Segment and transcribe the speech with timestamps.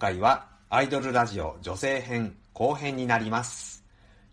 [0.00, 3.82] 今回はアイドルラジオ女性編後編になります。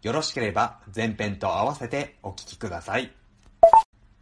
[0.04, 3.12] よろしければ前編と合わせてお聞きください。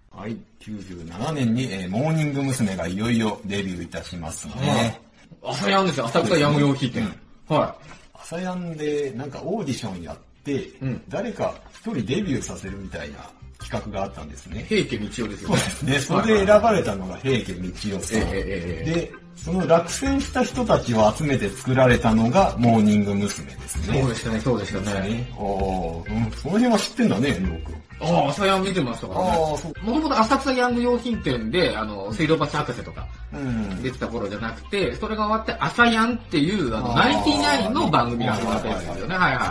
[0.10, 2.78] はい、97年に、えーモーニング娘。
[2.78, 5.02] がいよいよデビューいたしますね。
[5.44, 7.14] 朝やんですよ、浅草ヤング用品店。
[7.50, 7.76] は
[8.14, 13.18] 朝やんでなんかオーディションやって、うん誰か一人デビューさせるみたいな
[13.60, 14.86] 企画があったんですねい。。
[14.86, 15.50] 平家道夫ですよね。
[15.50, 16.00] そうですね。
[16.00, 18.18] それで選ばれたのが平家道夫さん。
[18.20, 23.46] えええええで、その落選した人たちを集めて作られたのがモーニング娘。
[23.46, 24.00] ですね。
[24.00, 25.10] そうでしたね、そうでしたね。
[25.10, 25.34] ね。
[25.38, 27.84] おーうん、その辺は知ってんだね、遠藤君。
[28.04, 29.30] ああ、朝やん見てましたからね。
[29.30, 29.86] ああ、そう。
[29.86, 33.82] もともと浅草ヤング用品店で、あの、水道橋博士とかうん。
[33.82, 39.16] 出てた頃じゃなくて、それが終わって朝やんっていう、あの、ナインティナインの番組が始まったやつですよね。
[39.16, 39.46] はいは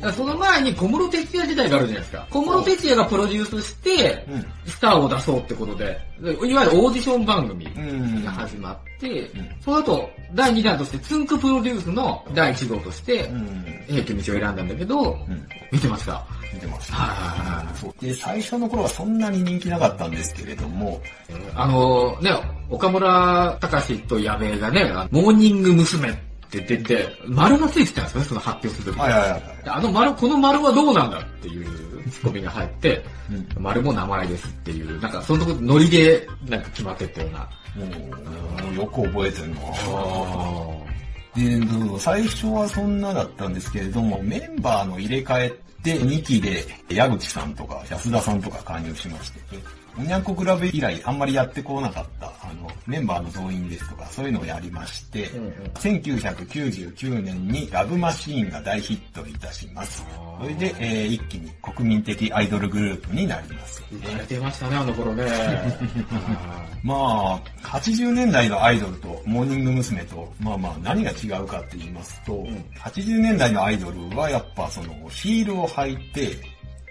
[0.00, 0.12] いはい。
[0.12, 2.26] その前に小室哲哉時代があるじゃないですか。
[2.30, 4.46] 小室哲哉がプロデュースして、うん。
[4.66, 8.24] スターを出そうってことで、でいわゆるオーディション番組うん。
[8.24, 9.28] が始まって、ん
[9.64, 13.64] その後、第2弾として、ツンクプロデュースの第1号としてう、ん。
[13.86, 15.46] 平家道を選んだんだけど、うん。
[15.70, 16.24] 見てました。
[16.52, 16.96] 見てました。
[16.96, 21.00] はいはいはいそうで、最初の頃はそんなに人気なかったんですけれども、
[21.54, 22.30] あのね、
[22.70, 26.14] 岡村隆史と矢部がね、モーニング娘。
[26.62, 29.30] って出て、丸がついてたんですよね、その発表するときはいはいはい。
[29.30, 29.42] はい。
[29.66, 31.64] あの丸、この丸はどうなんだっていう
[32.10, 33.62] ツッコミが入って、うん。
[33.62, 37.48] 丸も名前ですっていう、なんかそのとこノリでなんか決まってったような。
[37.74, 40.84] もう、よく覚えてるなあ
[41.34, 45.52] で、最初はそんなだったんですけれども、メンバーの入れ替え
[45.82, 49.40] で2期で矢口さんとか安田さんとか加入しまして、
[49.96, 60.04] おにゃんこクラブ以来あんまりやってこなかった、あの、メンバーの増員ですとかそういうのをやりまして、うんうん1999年にラブマシーンが大ヒットいたします。
[60.40, 63.82] それで、えー一気に国民的アイドルグループになります。
[63.90, 65.24] 言われてましたね、あの頃ね。
[66.82, 70.04] まあ、80年代のアイドルとモーニング娘。
[70.04, 72.46] と、まあまあ何が違うかって言いますと、
[72.78, 76.36] 80年代のアイドルはやっぱそのヒールを履いて、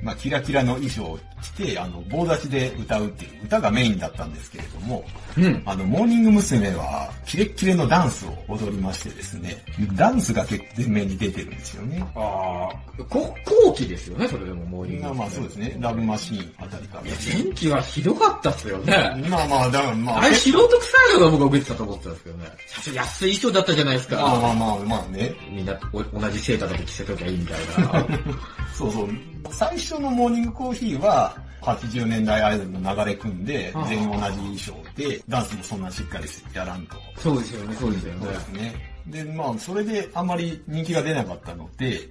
[0.04, 5.04] まあキラキラの衣装を着て、あの棒立ちで歌うっていう歌がメインだったんですけれども、
[5.38, 5.64] うん。
[5.66, 6.74] あの、モーニング娘。
[6.74, 9.64] はキレッキレのダンスを踊りましてですね、
[9.96, 12.04] ダンスが結構前面に出てるんですよね。
[12.16, 17.08] ああ、こ後期ですよね、それでもモーニングまあまあそうですね、ラブマシーンあたりから。
[17.08, 18.94] いや、前期はひどかったっすよね。
[19.30, 22.46] まあまあ、だからまあ、あれ素人臭いのが僕は受けてたと思ってたんですけどね。
[22.94, 24.18] 安い衣装だったじゃないですか。
[24.18, 25.34] まあまあまあまあね。
[25.50, 28.06] みんなお同じセーターだけ着せときゃいいみたいな。
[28.74, 29.10] そうそう。
[29.52, 36.98] 最初のモーニングコーヒーは、80年代アイドルの流れ組んで全員同じ衣装で、ダンスもそんなしっかりやらんと。
[37.18, 38.34] そうですよね、そうですよねそう。
[38.34, 38.76] ですね。
[39.08, 42.02] で、まあ、それであんまり人気が出なかったので、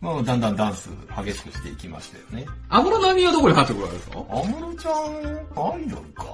[0.00, 0.90] まあ、だんだんダンス
[1.24, 2.46] 激しくしていきましたよね。
[2.68, 4.18] 安室奈美はどこに入ってくるわけですか？
[4.30, 6.24] 安室ちゃん、アイドルか？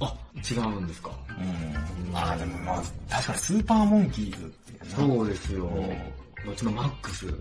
[0.00, 1.10] あ、違うんですか。
[1.38, 2.12] うん。
[2.12, 5.14] まあでもまあ、確かにスーパーモンキーズっていうな。
[5.14, 5.70] そうですよ。
[6.46, 7.26] 後のマックス。
[7.26, 7.36] う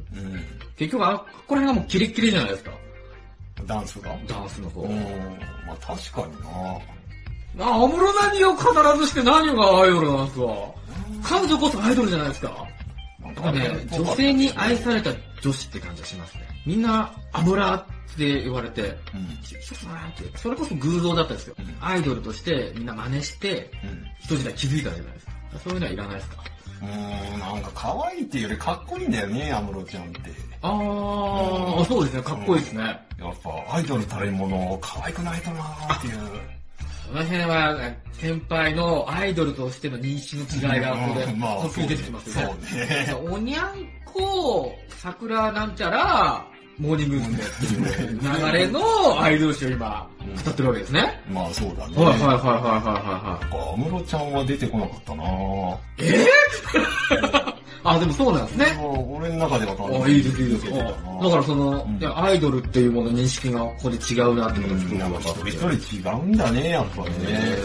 [0.77, 2.71] 結局、あ、ここら辺がもうキレッキレじゃないですか。
[2.71, 3.67] ん。
[3.67, 4.15] ダンスが？
[4.27, 4.81] ダンスの方。
[4.81, 4.99] うん。
[5.65, 6.33] まあ確かに
[7.57, 8.67] なあ、安室奈美を必
[8.99, 10.45] ずして何がアイドルなんですか
[11.23, 12.67] 彼女こそアイドルじゃないですか。
[13.19, 15.11] なんかね、女性に愛された
[15.41, 16.47] 女子って感じがしますね。
[16.65, 17.85] みんな、アムラっ
[18.17, 19.37] て言われて、うん。
[20.35, 21.55] それこそ偶像だったんですよ。
[21.81, 24.05] アイドルとしてみんな真似して、うん。
[24.21, 25.31] 一時代気づいたじゃないですか。
[25.63, 26.43] そういうのはいらないですか
[26.81, 30.19] うーん、なんか可愛いっていうよりかっこいいんだよね、安室ちゃんって。
[30.61, 32.83] あー、そうですね、かっこいいですね。
[32.83, 36.13] やっぱアイドルたるもの可愛くないとなーっていう。
[37.07, 43.05] その辺は、先輩のアイドルとしての認識の違いが、ここで、うんまあ出てきますよね。
[43.09, 43.31] そうね。
[43.33, 43.73] おにゃん
[44.05, 46.45] こ、桜なんちゃら、
[46.79, 47.35] モーニング娘。
[47.35, 50.07] っていう流れのアイドル誌を今、
[50.45, 51.21] 語ってるわけですね。
[51.31, 51.95] まあそうだね。
[51.97, 55.73] はいはいはいはいはいは安室ちゃんは出てこなかったなぁ。
[55.75, 55.77] い。
[55.99, 58.65] えー、 あ、でもそうなんですね。
[59.11, 60.65] 俺の中では完あ、いいですいいです。
[60.71, 60.83] だ
[61.29, 65.49] からその、うんいやアイドルっていうものの認識がここで違うなってことがすごく分かって。
[65.49, 67.09] 一人一人違うんだね、やっぱね。
[67.19, 67.63] へ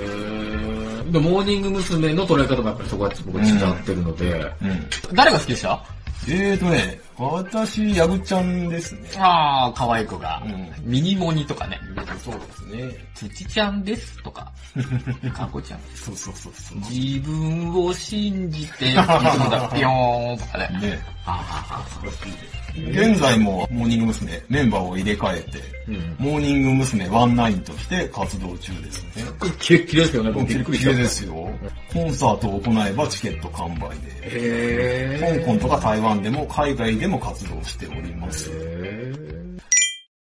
[1.08, 2.12] ーでモーニング娘。
[2.14, 4.52] の捉え方もやっぱりそこは僕は違ってるので。
[4.62, 4.86] うん。
[5.14, 5.80] 誰が好きでした？
[6.26, 9.10] えーとね、私、ヤグちゃんですね。
[9.18, 11.78] ああ、可愛い子がうんミニモニとかね。
[12.22, 13.06] そうですね。
[13.14, 14.50] つちちゃんですとか。
[15.34, 15.80] かんこちゃん。
[15.94, 16.78] そうそうそうそう。
[16.90, 19.02] 自分を信じて、いつも
[19.50, 20.80] だ、 ぴょーんとかね。
[20.80, 20.98] ね。
[21.26, 21.84] あ
[22.76, 24.42] 現在もモーニング娘。
[24.48, 27.08] メンバーを入れ替えて、うんモーニング娘。
[27.08, 29.24] ワンナインとして活動中ですね。
[29.40, 29.46] あ。
[29.60, 31.48] キレッキレですよね、僕びっくりしですよ。
[31.92, 38.50] コンサートを行えばチケット完売で、へ香港とか台湾でも海外でも活動しております。
[38.52, 39.14] へ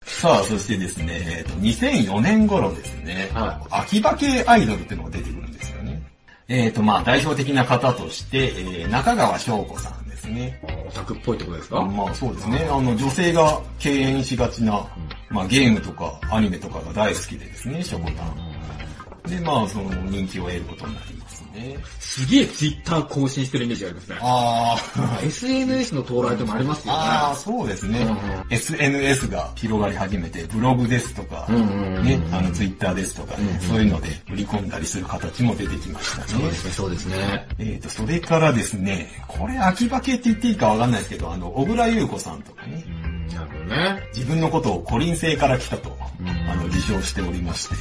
[0.04, 1.06] さあ、そしてですね、
[1.38, 6.02] えっと、2004年頃ですね、は秋葉系アイドルっていうのが出てくるんですよね。
[6.48, 10.60] えっ、と、まあ、代表的な方として、えー中川翔子さんですね。
[10.88, 11.82] オタクっぽいってことですか？
[11.82, 12.66] まあそうですね。
[12.70, 14.86] あの、女性が敬遠しがちな、
[15.30, 19.30] まあゲームとかアニメとかが大好きでですね、しょこたん。
[19.30, 21.21] で、まあその人気を得ることになります
[21.52, 21.78] ね。
[21.98, 24.18] すげえツイッター更新してるイメージがありますね。
[24.20, 25.26] あー。
[25.26, 27.00] SNS の到来でもありますよね。
[27.00, 36.24] ああ、そうですね、うん SNS が広がり始めて、ブログですとか、ね、あの、ツイッターですとかね、そういうので売り込んだりする形も出てきましたね。
[36.28, 37.48] そうですね、そうですね。
[37.58, 43.01] えーと、それからですね、これ秋葉系って言っていいかわかんないですけど、あの、小倉優子さんとかねう、ん、
[43.34, 44.02] なるほどね。
[44.14, 47.74] 自分のことをコリン星から来たと、うんあの、自称しておりまして、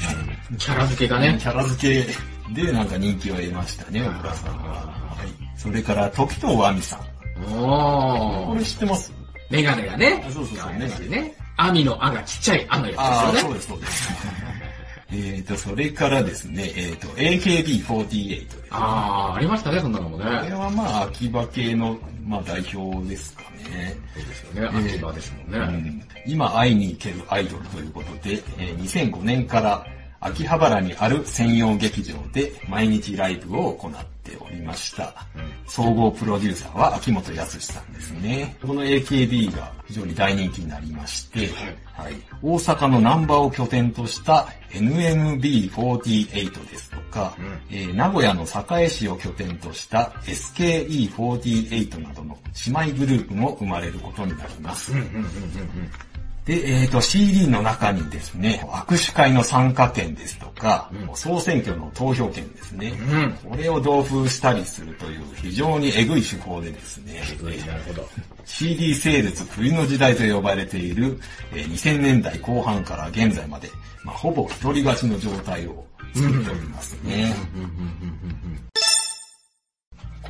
[0.58, 1.46] キャラ付けがねキ。
[1.48, 2.14] ャラ付け
[2.54, 4.72] でなんか人気を得ましたね、小倉さんは。
[4.74, 5.60] はい。
[5.60, 7.00] それから、時藤亜美さん。
[7.54, 8.64] おーこれ。
[8.64, 9.14] 知ってます？
[9.50, 10.24] メガネがね。
[10.26, 11.36] あそうそうそう可愛らしいね。
[11.58, 13.50] 網のあがちっちゃいあのやああ、つですよね。
[13.50, 14.10] そうです、そうです。
[15.14, 18.58] えっと、それからですね、えっ、と、AKB48 です。
[18.70, 20.24] あー、ありましたね、そんなのもね。
[20.24, 23.98] これはまあ、秋葉系の、まあ、代表ですかね。
[24.14, 24.90] そうですよね。
[24.92, 25.60] 秋葉ですもんね。
[25.60, 29.86] うん今会いに行けるアイドルということで、えー2005年から
[30.20, 33.92] 秋葉原にある専用劇場で毎日ライブを行っ
[34.24, 35.14] ておりました。
[35.68, 38.56] 総合プロデューサーは秋元康さんですね。
[38.62, 41.50] この AKB が非常に大人気になりまして、
[41.94, 47.36] はい、大阪の南波を拠点とした NMB48 ですとか、
[47.70, 48.46] えー名古屋の
[48.80, 54.92] 栄市を拠点とした SKE48 などの姉妹グループも生まれることになります。
[56.52, 62.92] で、えっ、と、CD の中にですね、握手会の参加券ですとか、総選挙の投票券ですね、
[63.50, 67.22] これを同封したりするという非常にエグい手法でですね、
[67.66, 68.10] なるほど。
[68.44, 71.18] CD セールス冬の時代と呼ばれている、
[71.54, 73.70] えー2000年代後半から現在まで、
[74.04, 77.34] まあ、ほぼ一人勝ちの状態を作っておりますね。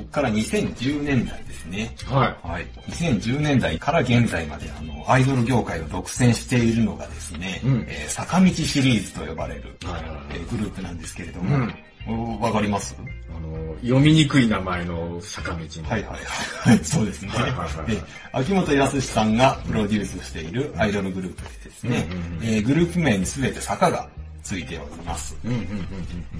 [0.01, 1.93] ここから2010年代ですね。
[2.05, 2.47] はい。
[2.47, 2.65] はい。
[2.89, 11.67] 2010年代から現在まで、あの、アイドル業界を独占しているのがですね、うんえー坂道シリーズと呼ばれる、はいえーグループなんですけれども、
[12.07, 12.95] おわかります？
[13.35, 15.65] あの、読みにくい名前の坂道に。
[15.87, 16.79] はいはいはい。
[16.83, 17.29] そうですね。
[17.29, 18.03] はいはいはい
[18.33, 24.07] 秋元康さんがプロデュースしているアイドルグループでですね、うんうんうんえーグループ名にすべて坂が
[24.43, 25.35] ついております。
[25.45, 25.59] うんうん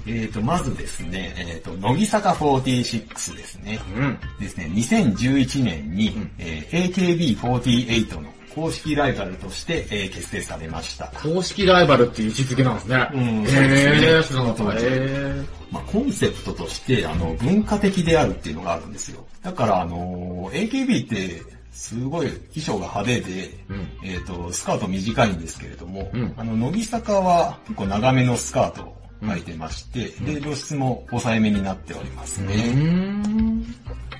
[0.06, 3.80] えーと、まずですね、えーと、乃木坂46ですね。
[3.96, 4.18] うんうん。
[4.40, 11.06] ですね、2011年に、えー AKB48 の公式ライバルとして、えー結成されました。
[11.22, 13.08] 公式ライバルっていう位置づけなんですね。
[13.14, 14.22] うんへそうで。
[14.22, 19.24] その通りへまあ、コンセプトとして、あの、文化的であるっていうのがあるんですよ。
[19.42, 32.44] だから、あの、AKB って、すごい衣装が派手で、うんえっ、と、スカート短いんですけれども、うんあの、乃木坂は結構長めのスカートを履いてまして、で、露出も抑えめになっておりますー。
[32.44, 32.54] うね。
[32.54, 33.62] ーん。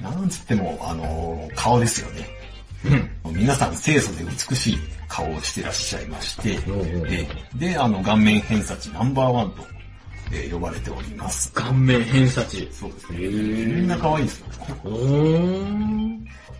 [0.00, 2.26] なんつっても、あの、顔ですよね。
[3.24, 3.36] うん。
[3.36, 4.78] 皆さん清楚で美しい
[5.08, 9.62] 顔をしてらっしゃいまして、で、であの、顔面偏差値ナンバーワンと、
[10.32, 11.52] えー呼ばれております。
[11.52, 12.66] 顔面偏差値。
[12.72, 13.22] そうですへね。
[13.26, 14.46] ーみんな可愛いですよ。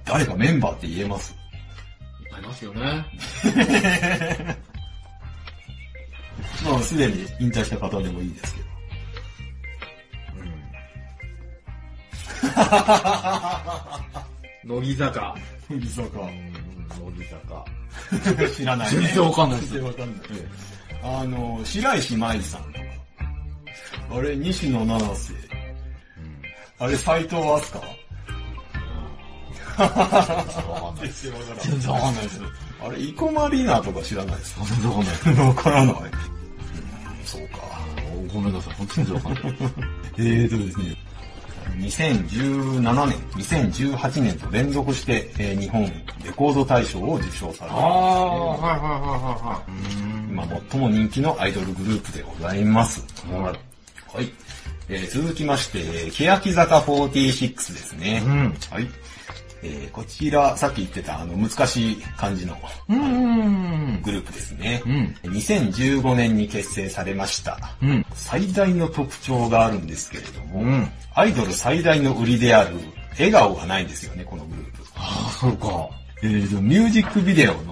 [0.04, 1.34] 誰かメンバーって言えます？
[2.30, 2.80] ぱいいますよね。
[6.64, 8.66] まあ、すでに引退した方でもいいですけど。
[14.64, 15.34] 乃木坂。
[15.68, 16.02] 乃木坂。
[16.08, 16.32] 乃
[17.18, 17.64] 木坂。
[18.54, 19.00] 知らないね。
[19.02, 20.20] 全然わかんないです全然わかんない。
[21.02, 22.81] あの、白石麻衣さん。
[24.14, 25.32] あれ、西野七瀬。
[26.78, 27.82] あれ、斎藤飛鳥
[31.62, 32.40] 全然わかんないです。
[32.84, 34.64] あれ、生駒里奈とか知らないですか？
[34.64, 35.46] 全然わかんない。
[35.46, 35.94] わからない。
[35.94, 36.02] うん
[37.24, 37.58] そうか。
[38.34, 39.54] ごめんなさい、本当に全然わかんない。
[40.18, 40.96] えーとですね、
[41.78, 45.84] 2017年、2018年と連続して、えー日本
[46.24, 47.72] レコード大賞を受賞されています、ね。
[47.72, 49.92] あー、はいはいはいはい。
[50.30, 53.00] 今最も人気のアイドルグループでございます。
[53.30, 53.71] はい。
[54.14, 54.32] はい。
[54.88, 58.22] えー続きまして、えー欅坂46ですね。
[58.24, 58.88] うんはい。
[59.62, 62.56] えーこちら、さっき言ってた、あの、難しい感じの
[62.88, 64.02] うん。
[64.02, 64.82] グループですね。
[64.84, 67.58] うん2015年に結成されました。
[67.82, 68.04] うん。
[68.14, 72.76] 最大の特徴があるんですけれども、うんアイドル最大の売りである
[73.12, 74.82] 笑顔がないんですよね、このグループ。
[74.96, 75.88] ああ、そうか。
[76.24, 77.71] えーと、ミュージックビデオの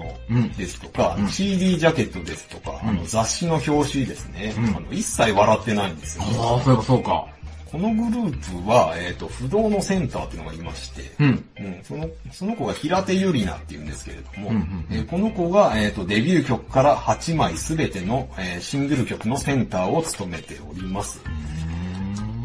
[0.57, 6.23] ですとか、CD ジャケットですとか、あの雑誌の表紙ですね、うんあの一切笑ってないんですよ。
[6.25, 7.27] ああ、そうかそうか。
[7.71, 11.45] このグループは、えっ、と、不動のセンターっていうのがいまして、うん。
[11.57, 21.21] うんそのその子が平手ゆりなっていうんですけれども、うんうんえーこの子が、えー、とデビュー曲から8枚すべての、えーシングル曲のセンターを務めております。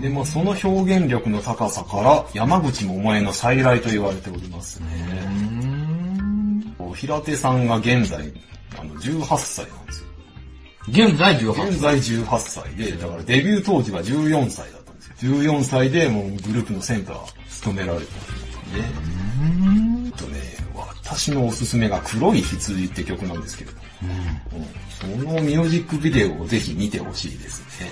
[0.00, 5.55] で、まあその表現力の高さから山口百恵の再来と言われておりますね。
[6.94, 8.32] 平手さんが現在、
[8.78, 10.06] あの、18歳なんですよ。
[10.88, 11.68] 現在18歳。
[11.68, 15.32] 現在18歳で、だからデビュー当時は14歳だったんですよ。
[15.42, 18.46] 14歳でもうグループのセンター務められたんです
[18.78, 20.12] ね。
[20.16, 20.40] とね、
[20.74, 27.90] 私のおすすめが黒い羊って曲なんですけれど、うん、そのミュージックビデオをぜひ見てほしいですね。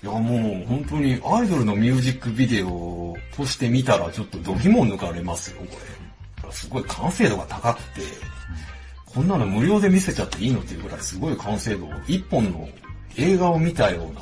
[0.00, 5.97] いやもう本当にアイドルのミュージックビデオとして見たらちょっと度肝を抜かれますよ、これ。
[6.52, 8.02] すごい完成度が高くて、
[9.06, 11.88] こんなの無料で見せちゃっていいのっていうぐらいすごい完成度。
[12.06, 12.68] 一本の
[13.16, 14.20] 映画を見たような。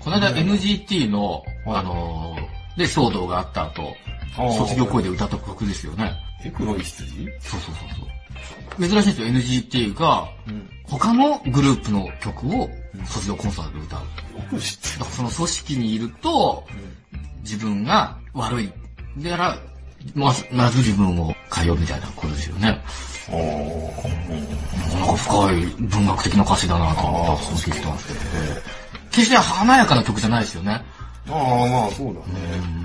[0.00, 3.94] この間 NGT の、あのー、で、騒動があった後、
[4.56, 6.12] 卒業声で歌った曲ですよね。
[6.44, 7.28] え、黒い羊？
[7.40, 8.88] そうそうそうそう。
[8.88, 10.28] 珍しいですよ、NGT が、
[10.84, 12.68] 他のグループの曲を
[13.06, 14.00] 卒業コンサートで歌う。
[14.00, 14.06] よ
[14.48, 16.64] く知ってだからその組織にいると、
[17.42, 18.72] 自分が悪い。
[19.18, 19.58] だから、
[20.14, 22.80] まず、まず自分を変えみたいなことですよね。
[23.30, 28.20] おーなんか深い文学的な歌詞だなと思ったら聞いてたんですけど、
[29.10, 30.82] 決して華やかな曲じゃないですよね。
[31.28, 32.80] ああ、まあそうだね。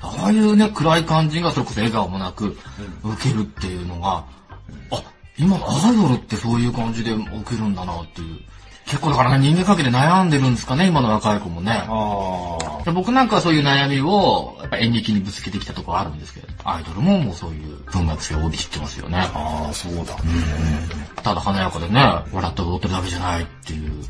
[0.00, 2.56] ああいうね、暗い感じがそれこそ笑顔もなく
[3.04, 4.24] 受けるっていうのが、
[4.90, 5.02] あ、
[5.38, 8.40] 今アイドルってそういう感じで受けるんだなっていう。
[8.86, 11.84] 結構だからね、人間関係で悩んでるんですかね、今の若い子もね。
[12.92, 19.18] 僕なんかはそういう悩みを、やっぱ演劇にぶつけてきたところあるんですけど、アイドルももうそういう文学性を帯びてますよね。
[19.34, 20.08] ああ、そうだね。
[21.22, 22.00] ただ華やかでね、
[22.32, 24.04] 笑って踊ってるだけじゃないっていう。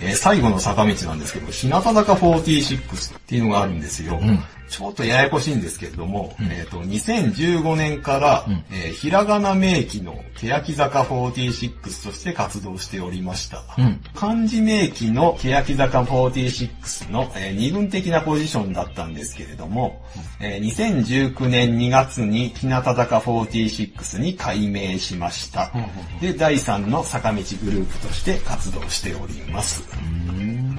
[0.00, 4.16] えー最後の坂道なんですけど、日向坂46っていうのがあるんですよ。
[4.16, 13.62] んちょっとややこしいんですけれども、えっ、と、2015年から、えーひらがな名義の欅坂46として活動しておりました。
[13.78, 20.02] うん漢字名義の欅坂46の、えー二分的なポジションだったんですけれども、
[20.40, 25.72] えー2019年2月に日向坂46に改名しました。
[26.20, 29.87] で、第3の坂道グループとして活動しております。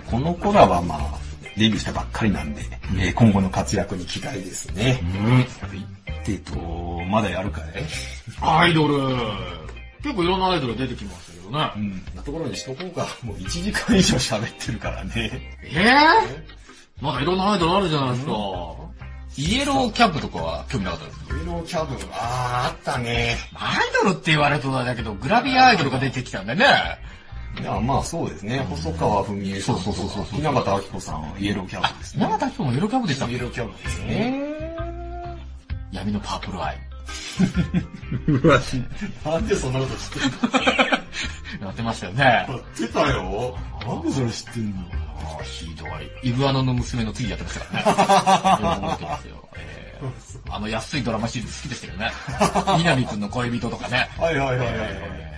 [0.09, 1.17] この子らはまあ、
[1.57, 2.61] デビューしたばっかりなんで、
[2.97, 5.01] えー今後の活躍に期待ですね。
[6.25, 6.55] でと、
[7.09, 7.63] まだやるかい？
[8.41, 8.95] アイドル
[10.03, 11.71] 結構いろんなアイドル出てきましたけどね。
[11.75, 12.15] うん。
[12.15, 13.07] なところにしとこうか。
[13.23, 15.31] もう1時間以上喋ってるからね。
[15.63, 18.31] えぇ、まだいろんなアイドルあるじゃないですか。
[19.37, 21.35] イエローキャップとかは興味なかったですか？
[21.37, 23.37] イエローキャブ、あー、あったね。
[23.53, 26.65] アイドルって言われるとだけど、グラビアアイドルが出てきたんだね。
[27.57, 28.59] いや、まあそうですね。
[28.69, 29.85] 細川文江さんとか。
[29.85, 32.23] そうそうそうそう雛形明子さんはイエローキャブですね。
[32.25, 34.43] 永田彦もイエローキャップでしたイエローキャブですね。
[35.91, 36.77] 闇のパープルアイ。
[39.25, 40.31] なんでそんなこと知ってん
[41.61, 41.67] の？
[41.67, 42.23] やってましたよね。
[42.23, 43.57] やってたよ。
[43.85, 44.77] なんでそれ知ってんの？
[44.81, 45.89] ああ、ひどい。
[46.29, 47.77] イグアノの娘の次やってましたか
[48.61, 48.95] らね。
[48.95, 49.49] えてますよ。
[49.55, 49.89] えー
[50.49, 52.11] あの安いドラマシリーズ好きでしたよね。
[52.77, 54.09] 南くんの恋人とかね。
[54.17, 55.28] はいはいはいはい。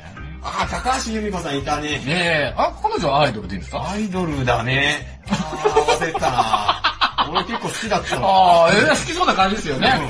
[0.44, 1.90] あー、高橋由美子さんいたね。
[2.00, 3.90] ねえ、あ、彼女はアイドルでいいんですか？
[3.90, 5.22] アイドルだね。
[5.30, 6.82] あー、忘れてたな。
[7.32, 8.28] 俺結構好きだったの。
[8.28, 10.02] ああ、えー、好きそうな感じですよね。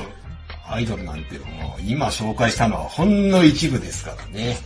[0.68, 4.56] アイドルなんてもう今紹介したのはほんの一部ですからね。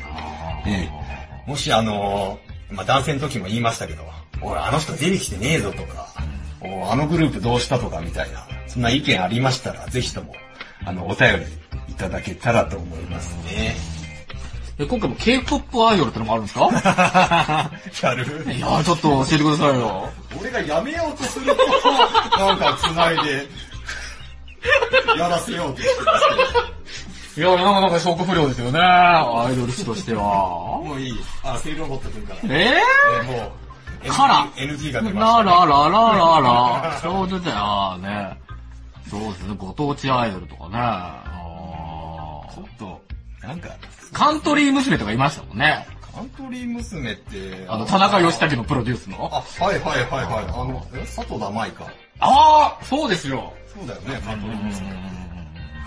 [0.67, 4.05] ええもしあのーまあ、男性の時も言いましたけど、
[4.41, 6.07] おい、あの人出てきてねえぞとか、
[6.61, 10.35] おいあのグループどうしたとかみたいな、そんな意見ありましたら、ぜひとも、
[10.85, 11.39] あの、お便
[11.87, 13.77] りいただけたらと思いますね。
[14.79, 16.69] え今回も K-POP アイドルってのもあるんですか？
[18.03, 18.53] やる？
[18.53, 20.09] いやー、ちょっと教えてくださいよ。
[20.39, 23.49] 俺がやめようとすると、なんか繋いで、
[25.19, 26.25] やらせようとしてます
[27.35, 27.49] けど。
[27.49, 28.79] いや、なんかなんか消化不良ですよね。
[28.81, 30.23] アイドル誌としては。
[30.23, 31.15] もういい。
[31.43, 32.39] あ、セイロボットくんから。
[32.55, 32.75] え
[33.23, 33.53] えーも
[34.05, 35.51] う、カラ NG, が出ー、ました、ね。
[35.51, 36.41] ラララララ
[36.93, 36.99] ラ。
[37.01, 38.39] ちょうどだよね。
[39.11, 40.71] そうですね、ご当地アイドルとかね。
[40.75, 41.23] あ
[42.55, 42.96] ちょっと、
[43.47, 45.87] なんか、ーカントリー娘とかいましたもんね。
[46.13, 49.31] カントリー娘って、あの、田中義武のプロデュースの。
[49.33, 50.45] あ、はいはいはいはい。
[50.45, 51.87] あの、え佐藤田舞か。
[52.19, 53.53] ああそうですよ。
[53.73, 55.17] そうだよね、カントリー娘。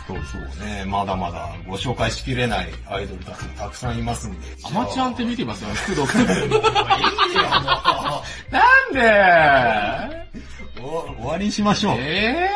[0.07, 4.47] そうそうね、まだまだご紹介しきれないアイドルたちもたくさんいますんで。
[4.63, 6.21] アマチュアンって見てますよ、 工藤君。
[6.23, 11.97] いいよ、もなんでうお終わりにしましょう。
[11.99, 12.49] え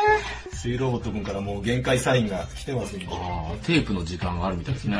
[0.50, 4.96] えスイロボット君からもう限界サインが来てますんで、あーテープの時間があるみたいですね。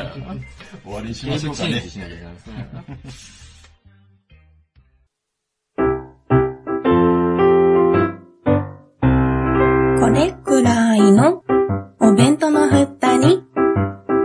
[0.84, 1.80] 終わりにしましょうかね。
[1.80, 2.68] しなきゃいけないですね。
[10.00, 11.42] これくらいの
[12.00, 13.42] お弁当の蓋に、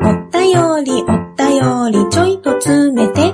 [0.04, 3.32] おったよりおったよりちょいと詰めて、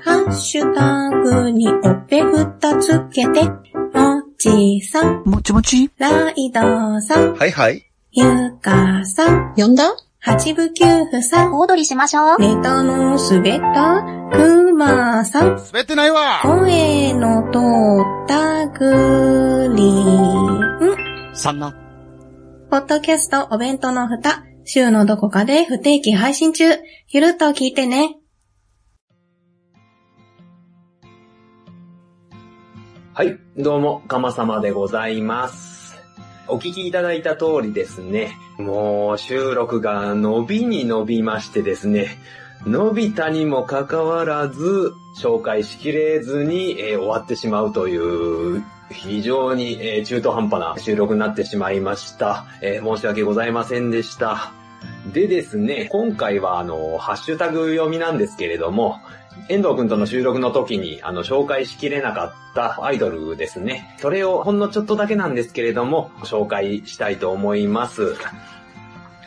[0.00, 3.65] ハッシュタグにおっぺふた二つけて、
[5.56, 5.90] さん、もち？
[5.98, 7.86] ライドさん、はいはい。
[8.12, 9.96] ゆかさん、呼んだ？
[10.20, 12.38] 八部九夫さん、小躍りしましょう。
[12.38, 17.58] ネタの滑ったくまさん、滑ってないわ声の通
[18.24, 21.34] ったグリーン。
[21.34, 21.74] そんな。
[22.70, 26.64] ポッドキャストお弁当の蓋、週のどこかで不定期配信中。
[27.08, 28.16] ゆるっと聞いてね。
[33.16, 35.98] はい、どうも、かまさまでございます。
[36.48, 42.18] お聞きいただいた通りですね、もう収録が伸びに伸びましてですね、
[42.66, 52.44] 伸びたにもかかわらず、紹介しきれずに、えー終わってしまうという、非常に、えー中途半端な収録になってしまいました。
[52.60, 54.52] えー申し訳ございませんでした。
[55.14, 59.00] でですね、今回はあの、ハッシュタグ読みなんですけれども、
[59.48, 63.94] 遠藤くんとの収録の時に、あの、紹介しきれなかったアイドルですね。
[63.98, 68.16] それをほんのちょっとだけなんですけれども、紹介したいと思います。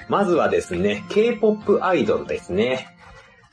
[0.09, 2.95] まずはですね、K-POP アイドルですね。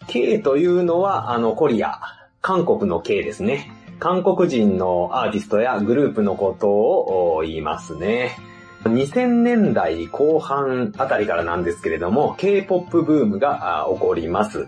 [0.09, 2.01] K というのは、あの、コリア、
[2.41, 3.71] 韓国の K ですね。
[3.99, 8.37] 韓国人のアーティストやグループのことを言いますね。
[8.85, 14.67] 2000年代後半あたりからなんですけれども、K-POP ブームが起こります。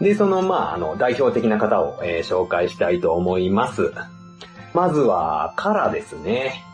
[0.00, 3.92] で、その、まあ、あの、代表的な方を、えー紹介したいと思います。
[4.74, 6.64] まずは、カラですね。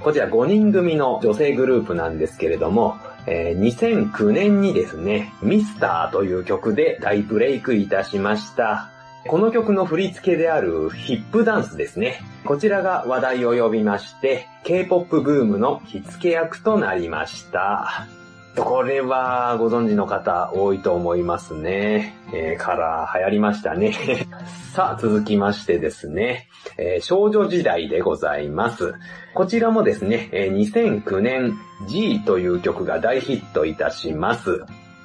[0.00, 2.96] こちら5人組の女性グループなんですけれども、
[3.26, 8.88] えー2009年にですね、ミスターという曲で大ブレイクいたしました。
[9.28, 12.20] この曲の振り付けであるヒップダンスですね。
[12.44, 18.08] こちらが話題を呼びまして、K-POP ブームの火付け役となりました。
[18.56, 22.14] これはご存知の方多いと思いますね。
[22.34, 23.94] えー、から流行りましたね。
[24.74, 28.92] さあ、続きましてですね、えー少女時代でございます。
[29.34, 31.54] こちらもですね、えー2009年
[31.88, 34.62] G という曲が大ヒットいたします。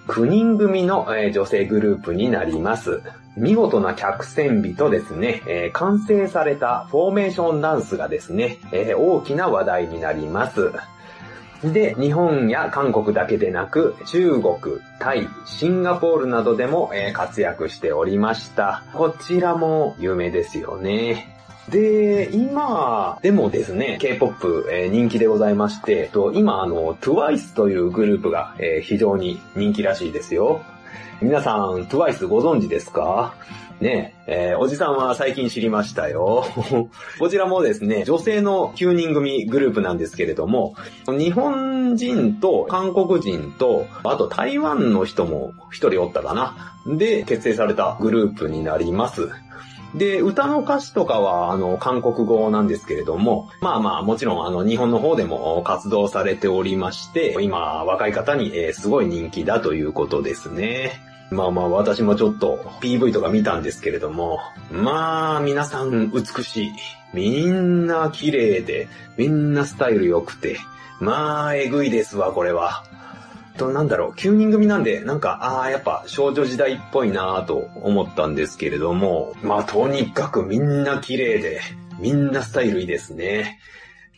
[0.09, 3.01] 9人組の、え女性グループになります。
[3.37, 10.73] 見事な客船美とですね、えー完成されたフォーメーションダンスがですね、えー大きな話題になります。
[11.63, 14.55] で、日本や韓国だけでなく、中国、
[14.99, 18.83] タイ、シンガポールなどでも、えー活躍しておりました。
[18.93, 21.33] こちらも有名ですよね。
[21.69, 30.61] で、今でもですね、K-POP、えー人気でございまして、と今あの、TWICE というグループが、えー非常に人気らしいですよ。
[31.21, 33.33] 皆さん、TWICE ご存知ですか？
[33.79, 36.45] ねえ、えーおじさんは最近知りましたよ。
[37.19, 40.73] こちらもですね、女性の9人組グループなんですけれども、
[41.07, 46.75] 日本人と韓国人と、あと台湾の人も一人おったかな。
[46.87, 49.29] で、結成されたグループになります。
[49.95, 60.91] で、歌の歌詞とかは、あの、韓国語なんですけれども、まあまあ、もちろん、あの、日本の方でも活動されておりまして、今、若い方に、えーすごい人気だということですね。
[61.29, 64.39] まあまあ、私もちょっと PV とか見たんですけれども、
[64.71, 66.71] まあ、皆さん美しい。
[67.13, 68.87] みんな綺麗で、
[69.17, 70.57] みんなスタイル良くて、
[70.99, 72.83] まあ、えぐいですわ、これは。
[73.57, 81.59] と、なんだろう、9人組なんで、なんか、ああ、やっぱ少女時代っぽいなぁと思ったんですけれども、まあ、とにかくみんな綺麗で、
[81.99, 83.59] みんなスタイルいいですね。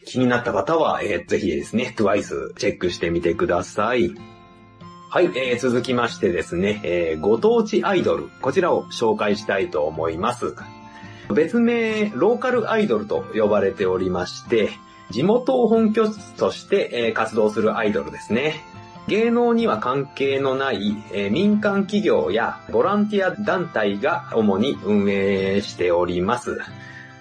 [0.06, 4.14] 気になった方は、えーぜひですね、TWICE チェックしてみてください。
[5.12, 10.54] はい、えー続きましてですね、えーご当地アイドル、こちらを紹介したいと思います。
[11.34, 14.70] 別名、ローカルアイドルと呼ばれておりまして、
[15.10, 18.62] 地元を本拠地として、えー活動するアイドルですね。
[19.08, 26.60] 芸能には関係のない、えー民間企業やボランティア団体が主に運営しております。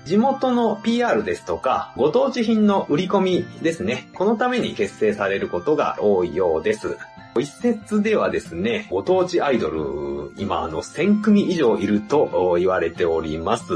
[0.04, 4.10] 地元の PR ですとか、ご当地品の売り込みですね。
[4.12, 6.98] このために結成されることが多いようです。
[7.40, 13.72] 一説ではですね、ご当地アイドル、今あの1000組以上いると言われております。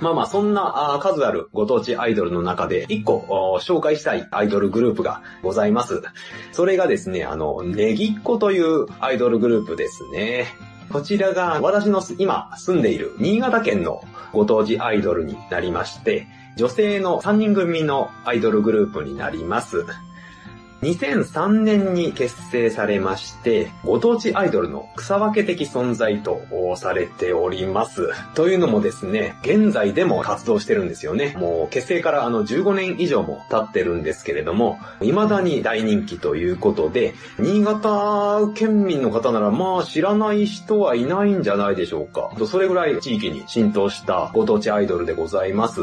[0.00, 6.02] まあまあ、そんな数あるご当地アイドルの中で、一個紹介したいアイドルグループがございます。
[6.50, 10.46] それがですね、あの、ネギっ子というアイドルグループですね。
[10.90, 19.86] こちらが私の今住んでいる新潟県のご当地アイドルになりまして、女性の3人組のアイドルグループになります。
[20.82, 26.42] 2003年に結成されまして、ご当地アイドルの草分け的存在と
[26.76, 28.10] されております。
[28.34, 31.36] というのもですね、現在でも活動してるんですよね。
[31.38, 42.32] もう結成からあの15年以上も経ってるんですけれども、未だに大人気ということで、新潟県民の方ならまあ知らない人はいないんじゃないでしょうか。
[42.46, 45.82] それぐらい地域に浸透したご当地アイドルでございます。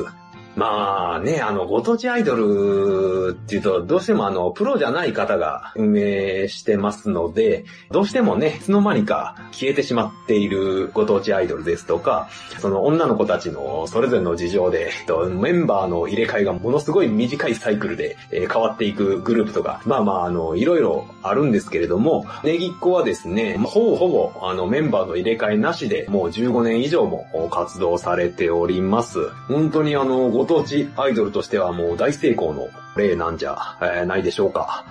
[0.55, 14.91] まあね、あの、ご当地アイドルっていうと、どうしてもあの、プロじゃない方が運営してますので、どうしてもね、いつの間にか消えてしまっているご当地アイドルですとか、その女の子たちのそれぞれの事情で、
[15.39, 29.29] メンバーの入れ替えがものすごい短いサイクルで変わっていくグループとか、まあまあ、あの、いろいろあるんですけれども、ネギっ子はですね、ほぼほぼ、あの、メンバーの入れ替えなしで、もう15年以上も活動されております。
[29.47, 34.83] 本当にあの、ご当地アイドルとしてはもう大成功の例なんじゃ、ないでしょうか。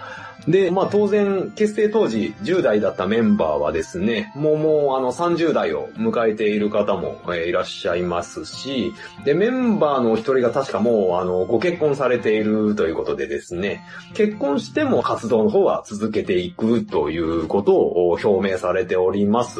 [0.46, 8.94] で、まあ当然、結成当時10代だったメンバーはですね、もうもうあの30代を迎えている方も、え、いらっしゃいますし、
[9.24, 13.82] で、メンバーの一人が確かもうあのご結婚されているということでですね、
[14.14, 19.58] 結婚しても活動の方は続けていくということを表明されております。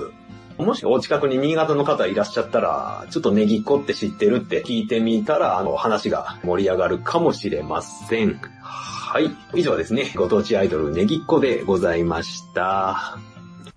[0.58, 8.40] もしお近くに新潟の方いらっしゃったら、ちょっとネギっ子って知ってるって聞いてみたら、あの、話が盛り上がるかもしれません。
[8.60, 9.30] はい。
[9.54, 10.12] 以上ですね。
[10.16, 13.18] ご当地アイドルネギっ子でございました。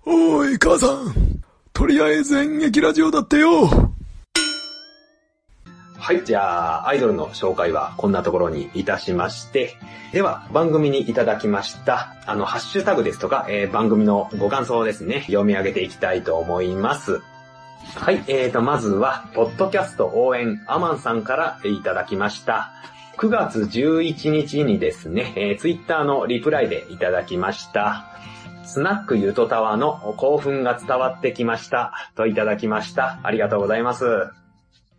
[0.04, 1.42] おい、母さん。
[1.72, 3.91] とりあえず演劇ラジオだってよ。
[6.02, 9.76] はい、じゃあ、アイドルの紹介はこんなところにいたしまして、
[10.12, 17.22] では、番組にいただきました、あの、ハッシュタグですとか、えー、番組のご感想ですね、読み上げていきたいと思います。
[17.94, 22.72] はい、えーと、まずは、ポッドキャスト応援アマンさんからいただきました。
[23.18, 28.06] 9月11日にですね、えー、ツイッターのリプライでいただきました。
[28.64, 31.92] スナックユートタワーの興奮が伝わってきました。
[32.16, 33.20] といただきました。
[33.22, 34.32] ありがとうございます。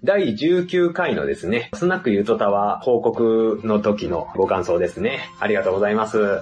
[0.05, 5.29] 第19回のですね、スナックユートタワー報告の時のご感想ですね。
[5.39, 6.41] ありがとうございます。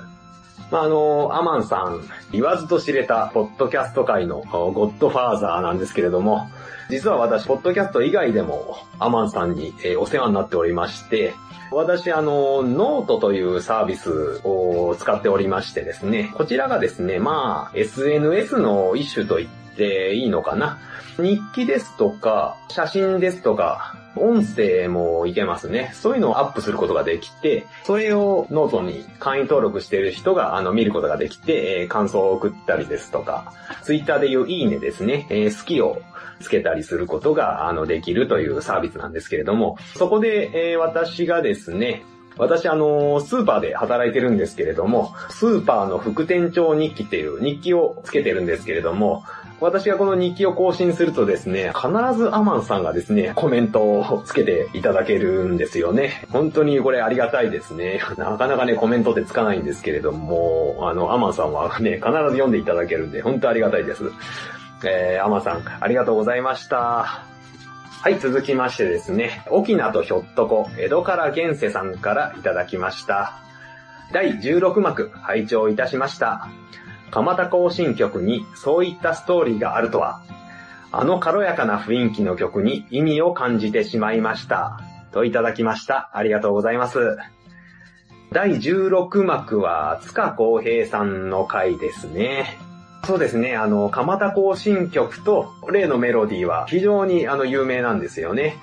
[0.71, 6.49] まあ、あの、アマンさん、言わずと知れたポッドキャスト界のゴッドファーザーなんですけれども、
[6.89, 11.35] 実は私、ポッドキャスト以外でもアマンさんに、お世話になっておりまして、
[11.71, 20.79] 私、あの、ノートというサービスを使っておりましてですね、こちらがですね、まあ、SNS の一種と言っていいのかな。
[21.21, 25.91] 日記ですとか、写真ですとか、音声もいけますね。
[25.93, 33.53] そういうのをアップすることができて、それをノートに会員登録している人があの見ることができて、えー、感想を送ったりですとか、
[33.83, 36.01] ツイッターでいういいねですね、えー、好きを
[36.41, 42.03] つけたりすることがあのできるというサービスなんですけれども、そこで、えー、私がですね、
[42.37, 49.23] 私あの、スーパーで働いてるんですけれども、スーパーの副店長日記っていう日記をつけてるんですけれども、
[49.61, 56.25] 私がこの日記を更新するとですね、必ずアマンさんがですね、コメントをつけていただけるんですよね。
[56.31, 58.01] 本当にこれありがたいですね。
[58.17, 64.11] なかなかね、コメントってつかないんですけれども、あの、アマンさんはね、必ず読んでいただけるんで、本当ありがたいです。
[64.83, 67.23] えー、アマンさん、ありがとうございました。
[68.03, 73.33] はい、続きましてですね、沖縄とひょっとこ、江戸から現世さんからいただきました。
[74.11, 76.49] 第16幕、拝聴いたしました。
[77.11, 80.21] 蒲田行進曲にそういったストーリーがあるとは、
[80.93, 84.79] あの軽やかな雰囲気の曲に意味を感じてしまいました。
[85.11, 86.09] といただきました。
[86.13, 87.17] ありがとうございます。
[88.31, 92.57] 第16幕は塚公平さんの回ですね。
[93.05, 98.55] そうですね、あの、蒲田行進曲と例のメロディーは非常にあの有名なんですよね。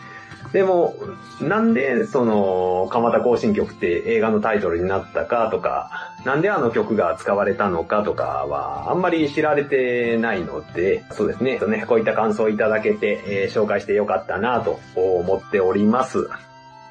[0.52, 0.96] でも、
[1.40, 5.90] なんで、その、蒲田行進曲って映画のタイトルになったかとか、
[6.24, 16.28] なんであの曲が使われたのかとかは、あんまり知られてないので、そうですね、こういった感想をいただけて、えー、紹介してよかったなと思っております。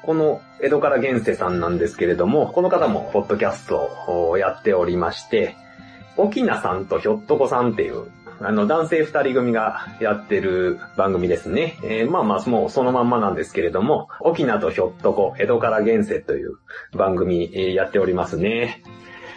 [0.02, 3.90] この江戸から現世さんなんですけれども、この方もポッドキャスト
[4.30, 5.56] をやっておりまして、
[6.16, 11.78] 沖縄さんとひょっとこさんっていうあの、男性二人組がやってる番組ですね。
[11.82, 16.58] えー、まあまあ、もうそのまんまなんですけれども、沖縄とひょっとこ、江戸から現世という
[16.92, 18.82] 番組、えー、やっておりますね。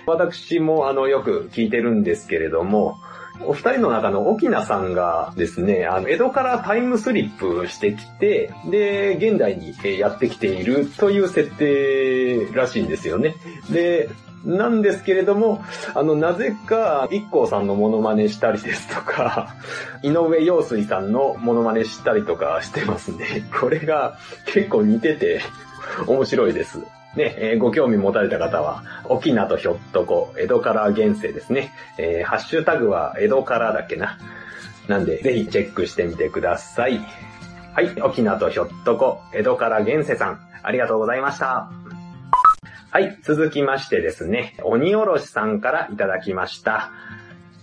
[0.05, 2.97] 私もあの、よく聞いてるんですけれども、
[3.45, 13.35] お二人の中の沖縄さんがですね、あの、江戸からタイムスリップしてきて、で、現代にやってきているという設定らしいんですよね。
[13.71, 14.09] で、
[14.45, 19.55] なんですけれども、あの、なぜか、一光さんのモノマネしたりですとか、
[20.01, 23.47] 井上陽水さんのモノマネしたりとかしてますね。
[23.59, 25.41] これが結構似てて
[26.07, 26.79] 面白いです。
[27.15, 31.73] ね、えー、ご興味持たれた方は、沖縄とひょっとこ、江戸から現世ですね。
[31.97, 34.17] えー、ハッシュタグは江戸からだっけな。
[34.87, 36.99] なんで、ぜひチェックしてみてください。
[37.73, 41.69] はい、沖縄とひょっとこ、江戸から現世さん、ありがとうございました。
[42.91, 46.91] はい、続きましてですね、鬼おろしさんからいただきました。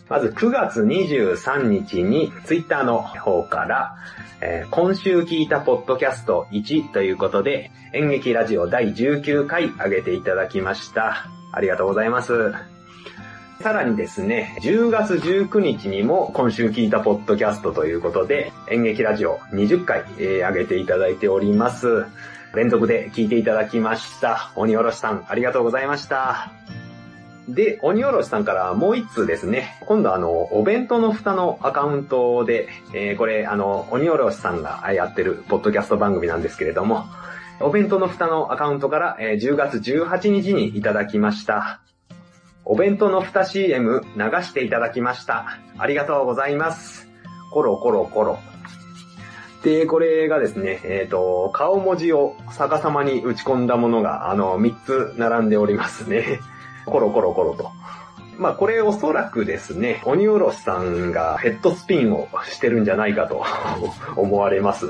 [0.08, 3.94] まず9月23日にツイッターの方から、
[4.40, 11.26] えー今週聞いたポッドキャスト1ということで、演劇ラジオ第19回上げていただきました。
[11.52, 12.54] ありがとうございます。
[13.60, 22.06] さらにですね、10月19日にも今週聞いたポッドキャストということで、演劇ラジオ20回、えー上げていただいております。
[22.54, 24.52] 連続で聞いていただきました。
[24.56, 26.50] 鬼おろしさん、ありがとうございました。
[27.48, 29.78] で、鬼おろしさんからもう一通ですね。
[29.86, 37.06] 今度あの、お弁当の蓋のアカウントで、えーこれあの、鬼おろしさんがやってるポッドキャスト番組なんですけれども、
[37.60, 41.80] お弁当の蓋のアカウントから、えー10月18日にいただきました。
[42.64, 45.58] お弁当の蓋 CM 流していただきました。
[45.78, 47.08] ありがとうございます。
[47.50, 48.38] コロコロコロ。
[49.62, 56.40] で、これがですね、えっ、と、顔文字を逆さまに打ち込んだものが、あの、3つ並んでおりますね。
[56.86, 57.70] コロコロコロと。
[58.38, 63.44] まあ、これおそらくですね、鬼おろしさんがヘッドスピンをしてるんじゃないかと
[64.14, 64.86] 思われます。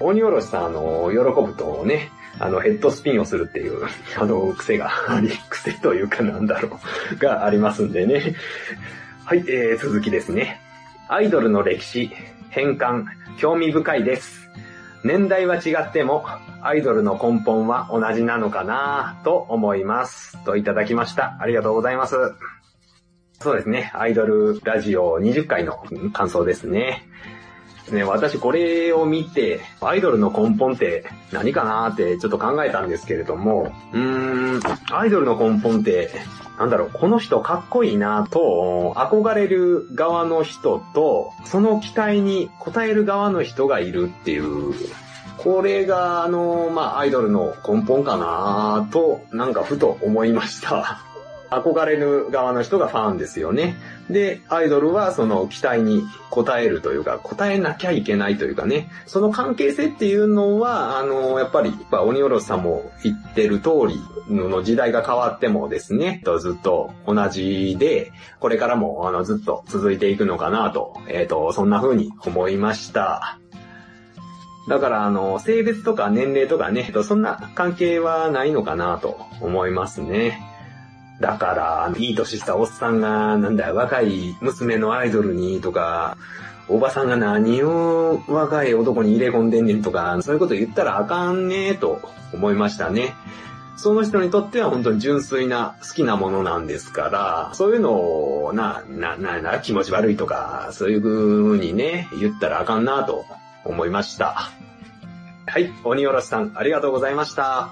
[0.00, 3.86] 鬼おろしさん、あの、喜ぶとね、あの、ヘッドスピンをするっていう、
[4.18, 6.80] あの、癖が あり、癖というかなんだろ
[7.12, 8.34] う、がありますんでね。
[9.24, 10.60] はい、えー、続きですね。
[11.08, 12.10] アイドルの歴史、
[12.50, 13.04] 変換、
[13.38, 14.50] 興味深いです。
[15.02, 16.26] 年代は違っても、
[16.62, 20.42] アイドルの根本は同じなのかなと思います。
[20.44, 21.38] といただきました。
[21.40, 22.16] ありがとうございます。
[23.40, 23.90] そうですね。
[23.94, 27.06] アイドルラジオ20回の感想ですね。
[27.90, 34.60] ね、私これを見て、アイドルの根本って何かなってちょっと考えたんですけれども、うーん、
[34.92, 36.10] アイドルの根本って、
[36.60, 44.74] なんだろう、この人かっこいいなと、憧れる側の人と、その期待に応える側の人がいるっていう、
[45.38, 51.09] これが、あの、まあ、アイドルの根本かなと、なんかふと思いました。
[51.50, 53.76] 憧れる側の人がファンですよね。
[54.08, 64.00] で、アイドルはその期待に応えるというか、応えなきゃいけないというかね、その関係性っていうのは、あの、やっぱり、まあ、鬼おろしさんも言ってる通り
[64.34, 73.38] の時代が変わってもですね、ずっと同じで、これからもあのずっと続いていくのかなと、えっ、と、そんな風に思いました。
[74.68, 80.49] だから、あの、性別とか年齢とかね、そんな関係はないのかなと思いますね。
[81.20, 86.16] だから、いい年したおっさんが、なんだよ、若い娘のアイドルにとか、
[86.68, 92.00] おばさんが何を若い男に入れ込んでんねんとか、そういうこと言ったらあかんねと
[92.32, 93.14] 思いましたね。
[93.76, 97.92] その人にとっては本当に純粋な好きなものなんですから、そういうの
[98.44, 103.24] をな、な、な、な、気持ち悪いとか、そういう風にね、言ったらあかんなと
[103.64, 104.50] 思いました。
[105.46, 107.70] はい、鬼おろしさん、ありがとうございました。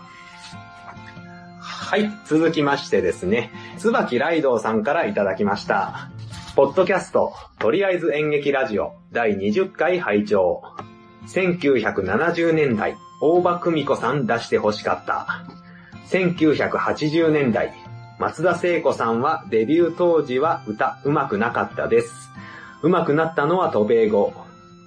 [1.88, 6.10] はい、続きましてですね、椿ライドウさんからいただきました。
[6.54, 10.62] ポッドキャスト、とりあえず演劇ラジオ、第20回拝聴
[11.28, 15.46] 1970年代、大場久美子さん出して欲しかった。
[16.10, 17.72] 1980年代、
[18.18, 22.28] 松田聖子さんはデビュー当時は歌上手くなかったです。
[22.82, 24.34] 上手くなったのは渡米後。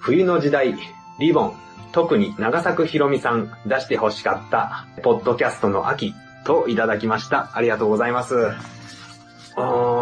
[0.01, 0.75] 冬の時代、
[1.19, 1.53] リボン、
[1.93, 4.85] 特に長作ひろみさん出して欲しかった。
[5.01, 7.51] ポッドキャストの秋といただきました。
[7.53, 8.35] ありがとうございます。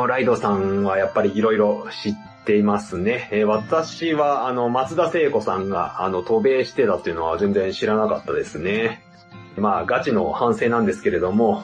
[0.08, 2.14] ライドさんはやっぱり色々知っ
[2.46, 3.30] ていますね。
[3.32, 9.04] えー私は、あの、松田聖子さんが、あの、渡米してたっていうのは全然知らなかったですね。
[9.58, 11.64] まあ、ガチの反省なんですけれども、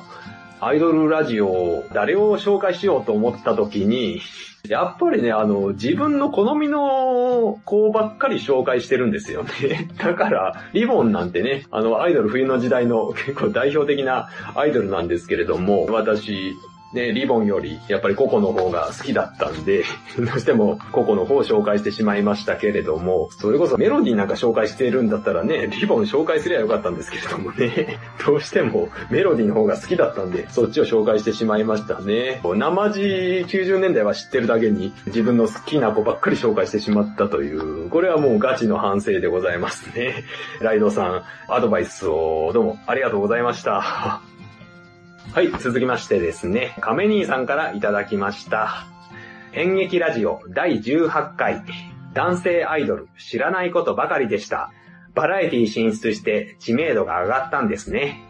[0.59, 4.21] アイドルラジオを誰を紹介しようと思った時に、
[4.69, 9.89] やっぱりね、あの、自分の好みの子ばっかり紹介してるんですよね。
[9.97, 16.55] だから、リボンなんてね、あの、アイドル冬の時代の結構代表的なアイドルなんですけれども、私、
[16.95, 19.83] ね、リボンより、やっぱりココの方が好きだったんで、
[20.17, 32.39] どうしてもココの方を紹介してしまいましたけれども、それこそメロディーなんか紹介しているんだったらね、リボン紹介すりゃよかったんですけれどもね、 どうしてもメロディーの方が好きだったんで、そっちを紹介してしまいましたね。
[32.43, 40.23] 生地90年代は知ってるだけに、自分の好きな子ばっかり紹介してしまったという、これはもうガチの反省でございますね。
[40.61, 44.34] ライドさん、アドバイスをどうもありがとうございました。
[45.35, 48.87] はい、続きましてですね、亀兄さんからいただきました。
[49.51, 51.61] 演劇ラジオ第18回、
[52.13, 54.71] 男性アイドル知らないことばかりでした。
[55.13, 58.23] バラエティ進出して知名度が上がったんですね。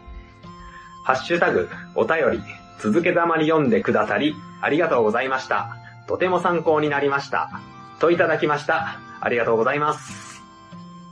[1.04, 2.40] ハッシュタグ、お便り、
[2.80, 5.76] 続けざまに読んでくださり、ありがとうございました。
[6.08, 7.60] とても参考になりました。
[8.00, 8.98] といただきました。
[9.20, 10.25] ありがとうございます。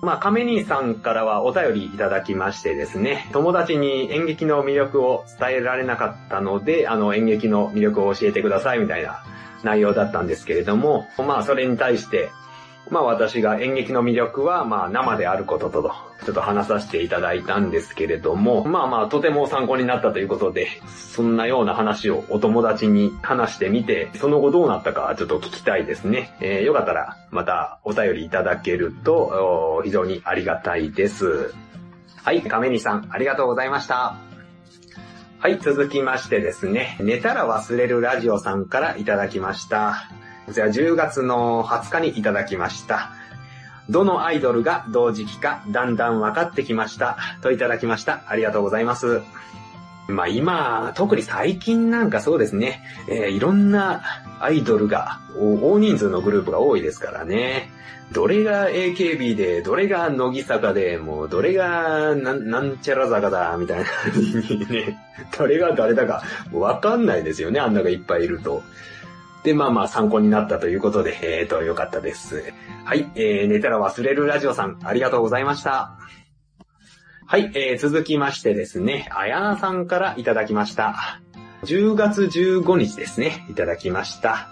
[0.05, 9.25] まあ、亀兄さんからはお便りいただきましてですね、友達に演劇の魅力を伝えられなかったので、あの、演劇の魅力を教えてくださいみたいな
[9.63, 12.31] 内容だったんですけれども、まあそれに対して、
[12.91, 15.93] まあ私が演劇の魅力はまあ生であることと、
[16.25, 26.37] ちょっと話させていただいたんですけれども、まあまあとても参考になったということで、そんなような話をお友達に話してみて、その後どうなったかちょっと聞きたいですね。
[26.41, 31.55] えーよかったらまたお便りいただけると非常にありがたいです。
[32.23, 34.17] はい、亀にさんありがとうございました。
[35.39, 40.09] はい、続きましてですね、寝たら忘れるラジオさんからいただきました。
[40.47, 43.11] こちら10月の20日にいただきました。
[43.89, 47.19] どのアイドルが同時期かだんだん分かってきました。
[47.43, 48.23] といただきました。
[48.27, 49.23] ありがとうございます。
[50.09, 54.03] まあ今、特に最近なんかそうですね、えーいろんな
[54.41, 57.71] アイドルが、大人数のグループが多いですからね。
[58.13, 64.99] どれが AKB で、どれが乃木坂で、もうどれがなんなんちゃら坂だ、みたいな感じにね、
[65.37, 68.63] 誰が誰だかもうわかんないですよね、あんながいっぱいいると。
[69.45, 72.43] で、まあまあ参考になったということで、えーと、よかったです。
[72.85, 75.99] はい、えー、寝たら忘れるラジオさん、ありがとうございました。
[77.27, 81.21] はい、えー、続きましてですね、あやなさんからいただきました。
[81.65, 84.49] 10月15日ですね、いただきました。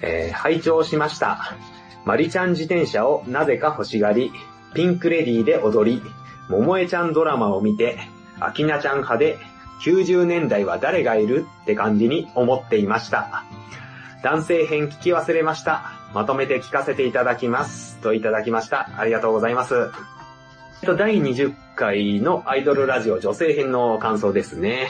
[0.00, 1.56] えー、拝聴しました。
[2.04, 4.30] マリちゃん自転車をなぜか欲しがり、
[4.74, 6.02] ピンクレディーで踊り、
[6.48, 7.98] 桃江ちゃんドラマを見て、
[8.38, 9.38] アキナちゃん派で、
[9.82, 13.44] 90年代は誰がいるって感じに思っていました。
[14.22, 15.92] 男性編聞き忘れました。
[16.14, 17.96] まとめて聞かせていただきます。
[17.98, 18.88] といただきました。
[18.98, 19.90] ありがとうございます。
[20.82, 24.88] 第20回のアイドルラジオ女性編の感想ですね。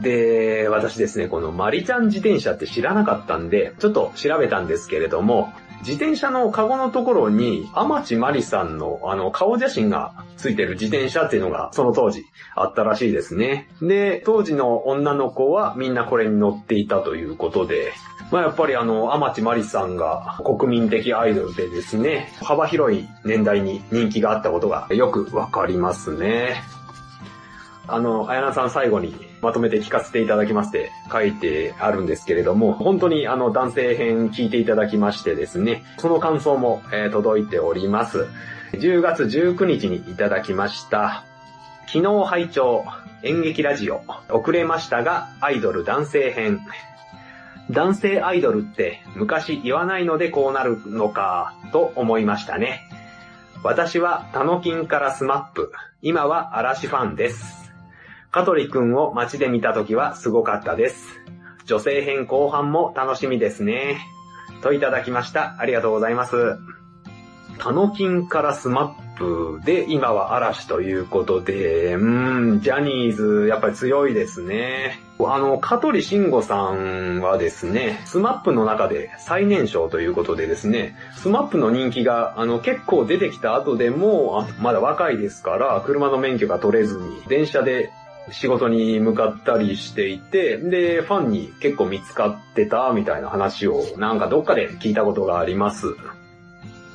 [0.00, 12.24] で、私ですね、このマリちゃん自転車って知らなかったんで、ちょっと調べたんですけれども、自転車のカゴのところに、天地マリさんのあの顔写真がついてる自転車っていうのがその当時
[12.56, 13.68] あったらしいですね。
[13.82, 17.92] で、当時の女の子はみんなこれに乗っていたということで、
[18.30, 26.62] まあやっぱりあの、天地マリさんが国民的アイドルでですね、幅広い年代に人気があったことがよくわかりますね。
[27.86, 36.82] あの、あやなさん最後にまとめて聞かせていただきまして書いてあるんですけれども、本当にあの男性編聞いていただきましてですね、その感想も、
[37.12, 38.26] 届いております。
[38.72, 41.24] 10月19日にいただきました。
[41.86, 42.84] 昨日拝聴
[43.22, 46.60] 演劇ラジオ遅れましたがアイドル男性編
[47.70, 52.82] 男性アイドルって昔言わないのでこうなるのかと思いましたね。
[53.62, 57.72] 私はたのきんから SMAP、今は嵐ファンです。
[58.30, 61.20] 香取くんを街で見た時はすごかったです。
[61.64, 63.98] 女性編後半も楽しみですね。
[64.60, 65.56] といただきました。
[65.58, 66.58] ありがとうございます。
[67.58, 74.98] たのきんから SMAP で今は嵐ということで、うん、ジャニーズやっぱり強いですね。
[75.20, 87.90] あの、香取慎吾さんはですね、 SMAP の中で最年少ということでですね、 SMAP の人気があの結構出てきた後でも、まだ若いですから、車の免許が取れずに、電車で
[88.32, 95.94] 仕事に向かったりしていて、で、ファンに結構見つかってたみたいな話をなんかどっかで聞いたことがあります。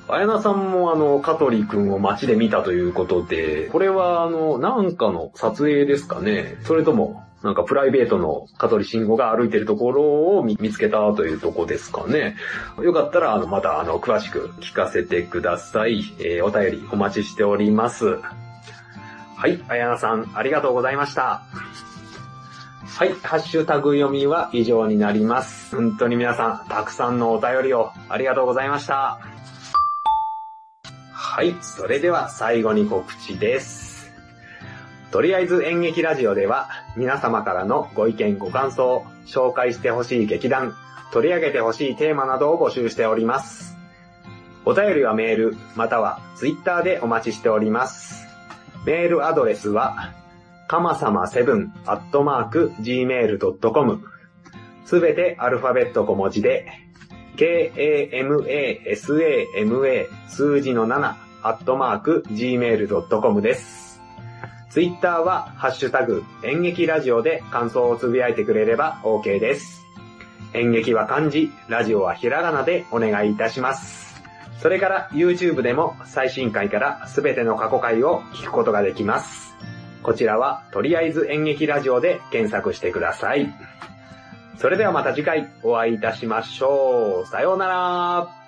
[0.10, 6.58] あやなさんもあの、香取くんを街で見たということで、これはあの、なんかの撮影ですかね？
[6.64, 12.36] それとも、なんかプライベートの香取慎吾が歩いてるところを見つけたというとこですかね。
[12.82, 16.02] よかったら、あの、またあの、詳しく聞かせてください。
[16.20, 18.20] えーお便りお待ちしております。
[19.38, 21.44] はい、あやなさん、ありがとうございました。
[23.00, 25.74] はい、ハッシュタグ読みは以上になります。
[25.74, 29.20] 本当に皆さん、たくさんのお便りをありがとうございました。
[31.14, 33.79] はい、それでは最後に告知です。
[35.12, 40.76] とりあえず演劇ラジオでは皆様からのご意見ご感想、紹介してほしい劇団、
[41.12, 43.76] 取り上げてほしいテーマなどを募集しております。
[44.66, 48.28] お便りはメール、またはツイッターでお待ちしております。
[48.86, 50.14] メールアドレスは、
[50.68, 54.04] かまさま7アットマーク gmail.com
[54.86, 56.68] すべてアルファベット小文字で、
[57.36, 58.50] k-a-m-a-s-a-m-a
[60.28, 63.89] 数字の7アットマーク gmail.com です。
[64.70, 69.86] ツイッターは、ハッシュタグ、演劇ラジオで感想をつぶやいてくれれば OK です。
[70.54, 74.22] 演劇は漢字、ラジオはひらがなでお願いいたします。
[74.62, 79.56] それから YouTube でも最新回からすべての過去回を聞くことができます。
[80.04, 83.54] こちらはとりあえず演劇ラジオで検索してください。
[84.58, 87.28] それではまた次回お会いいたしましょう。
[87.28, 88.39] さようなら。